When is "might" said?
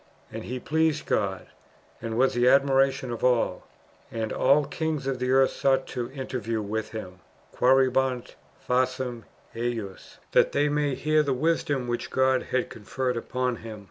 10.69-10.97